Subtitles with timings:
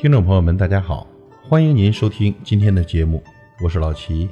[0.00, 1.08] 听众朋友们，大家好，
[1.42, 3.20] 欢迎您收听今天的节目，
[3.60, 4.28] 我是老齐。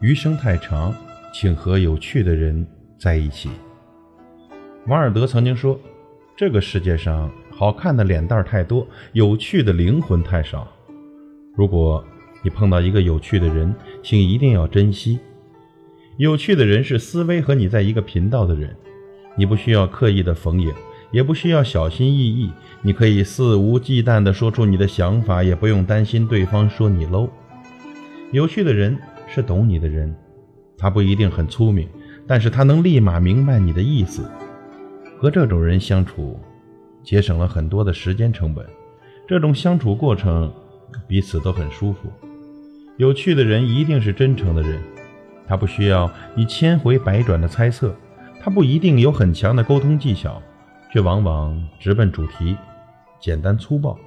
[0.00, 0.94] 余生太长，
[1.34, 2.64] 请和有趣的人
[2.96, 3.50] 在一起。
[4.86, 5.76] 王尔德曾经说
[6.38, 10.68] ：“这个世界上好看的脸蛋太多，有趣的灵魂太少。”
[11.58, 12.04] 如果
[12.44, 13.74] 你碰到一个有趣的人，
[14.04, 15.18] 请一定要珍惜。
[16.16, 18.76] 有趣的人是思维和你在一个频道的人，
[19.36, 20.72] 你不需要刻意的逢迎，
[21.12, 27.28] 也不需要小心翼翼，你可以肆无忌惮地说出你的想法，也不用担心对方说你 low。
[28.32, 28.98] 有趣的人
[29.28, 30.12] 是懂你的人，
[30.76, 31.88] 他不一定很聪明，
[32.26, 34.28] 但是他能立马明白你的意思。
[35.18, 36.40] 和这种人相处，
[37.04, 38.66] 节省了很多的时间成本，
[39.28, 40.52] 这种相处过程。
[41.08, 42.12] 彼此都很舒服。
[42.98, 44.78] 有趣的人一定是真诚的人，
[45.46, 47.96] 他不需要你千回百转的猜测，
[48.42, 50.42] 他不一定有很强的沟通技巧，
[50.92, 52.54] 却往往直奔主题，
[53.18, 53.98] 简单粗暴，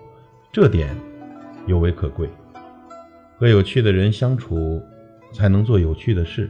[0.51, 0.95] 这点
[1.65, 2.29] 尤为可贵。
[3.37, 4.79] 和有趣的人相处，
[5.33, 6.47] 才能做有趣的事。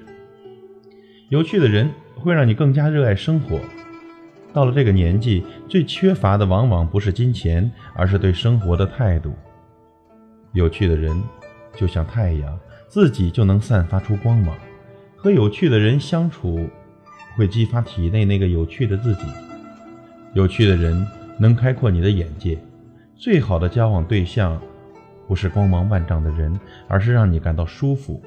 [1.29, 3.61] 有趣的人会让你更加热爱生活。
[4.51, 9.33] 到了这个年纪，最缺乏的往往不是金钱，而是对生活的态度。
[10.51, 11.17] 有趣的人
[11.77, 14.53] 就像太阳，自己就能散发出光芒。
[15.15, 16.69] 和有趣的人相处，
[17.37, 19.23] 会激发体内那个有趣的自己。
[20.35, 21.07] 有趣的人
[21.39, 22.59] 能开阔你的眼界。
[23.15, 24.61] 最好的交往对象，
[25.29, 28.21] 不是光芒万丈的人，而是让你感到舒服、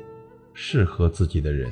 [0.55, 1.71] 适合自己的人。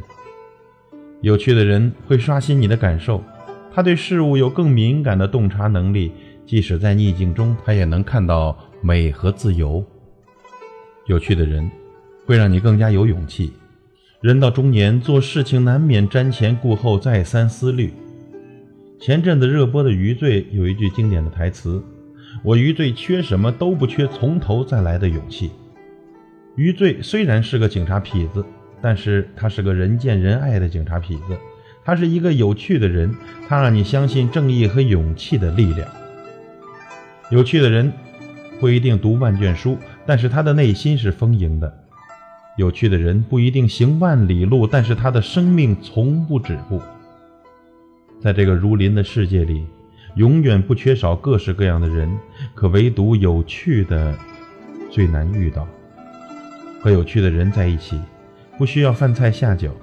[1.22, 3.24] 有趣的人会刷新你的感受，
[3.72, 6.12] 他对事物有更敏感的洞察能力，
[6.44, 9.82] 即使在逆境中，他也能看到美和自由。
[11.06, 11.70] 有趣的人，
[12.26, 13.54] 会让你更加有勇气。
[14.20, 17.94] 人到中年，做事情难免瞻前顾后、再三思虑。
[18.98, 21.82] 前阵子热播的《余罪》有一句经典的台词
[22.42, 25.50] ：“我余罪缺什么都不缺，从头再来的勇气。”
[26.56, 28.44] 余罪虽然是个警察痞子，
[28.80, 31.36] 但是他是个人见人爱的警察痞子。
[31.84, 33.14] 他是一个有趣的人，
[33.46, 35.88] 他让你相信正义和勇气的力量。
[37.30, 37.92] 有趣的人。
[38.58, 41.84] 不一定读万卷书，但是他的内心是丰盈的。
[42.56, 46.80] 有趣的人不一定行万里路，但是他的生命从不止步。
[48.20, 49.66] 在这个如林的世界里，
[50.16, 52.10] 永远不缺少各式各样的人，
[52.54, 54.16] 可唯独有趣的
[54.90, 55.66] 最难遇到。
[56.80, 58.00] 和有趣的人在一起，
[58.58, 59.74] 不需要饭菜下酒，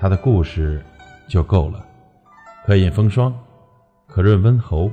[0.00, 0.82] 他的故事
[1.28, 1.84] 就够了，
[2.66, 3.34] 可饮风霜，
[4.06, 4.90] 可润温喉。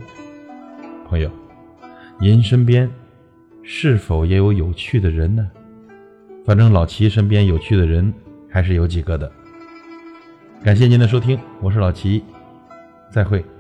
[1.08, 1.30] 朋友，
[2.20, 2.90] 您身边。
[3.66, 5.50] 是否也有有趣的人呢？
[6.46, 8.14] 反正老齐身边有趣的人
[8.50, 9.32] 还是有几个的。
[10.62, 12.22] 感谢您的收听，我是老齐，
[13.14, 13.53] 再会。